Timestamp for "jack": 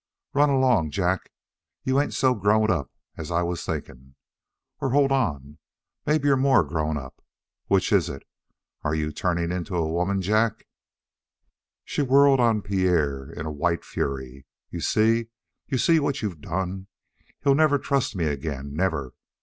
0.89-1.29, 10.23-10.65